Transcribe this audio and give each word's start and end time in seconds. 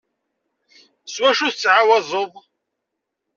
S 1.05 1.15
wacu 1.21 1.47
tettɛawazeḍ? 1.51 2.31